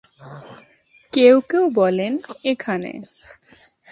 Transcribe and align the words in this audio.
কেউ 1.13 1.35
কেউ 1.49 1.63
বলেন, 1.73 2.13
এখানে। 2.43 2.91